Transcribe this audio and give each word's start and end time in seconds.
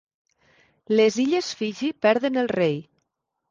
Les 0.99 1.19
Illes 1.25 1.51
Fiji 1.61 1.93
perden 2.07 2.43
el 2.47 2.53
rei. 2.57 2.77